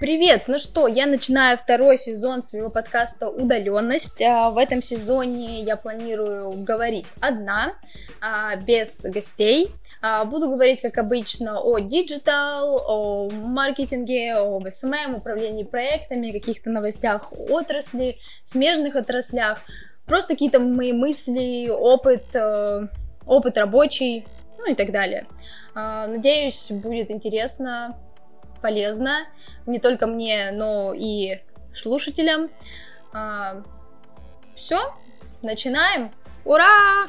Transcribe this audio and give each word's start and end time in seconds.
Привет! 0.00 0.44
Ну 0.46 0.58
что, 0.58 0.86
я 0.86 1.06
начинаю 1.06 1.58
второй 1.58 1.98
сезон 1.98 2.44
своего 2.44 2.70
подкаста 2.70 3.28
«Удаленность». 3.28 4.22
А, 4.22 4.50
в 4.50 4.56
этом 4.56 4.80
сезоне 4.80 5.64
я 5.64 5.74
планирую 5.74 6.52
говорить 6.62 7.08
одна, 7.18 7.72
а, 8.20 8.54
без 8.54 9.00
гостей. 9.02 9.72
А, 10.00 10.24
буду 10.24 10.50
говорить, 10.50 10.82
как 10.82 10.98
обычно, 10.98 11.60
о 11.60 11.80
digital, 11.80 12.80
о 12.86 13.28
маркетинге, 13.28 14.34
об 14.34 14.70
SMM, 14.70 15.16
управлении 15.16 15.64
проектами, 15.64 16.30
каких-то 16.30 16.70
новостях 16.70 17.32
отрасли, 17.32 18.18
смежных 18.44 18.94
отраслях. 18.94 19.58
Просто 20.06 20.34
какие-то 20.34 20.60
мои 20.60 20.92
мысли, 20.92 21.68
опыт, 21.70 22.36
э, 22.36 22.86
опыт 23.26 23.58
рабочий, 23.58 24.28
ну 24.58 24.70
и 24.70 24.76
так 24.76 24.92
далее. 24.92 25.26
Надеюсь, 25.74 26.70
будет 26.70 27.10
интересно 27.10 27.96
полезно 28.60 29.26
не 29.66 29.78
только 29.78 30.06
мне, 30.06 30.50
но 30.52 30.92
и 30.94 31.40
слушателям. 31.74 32.50
А, 33.12 33.62
все, 34.54 34.94
начинаем. 35.42 36.10
Ура! 36.44 37.08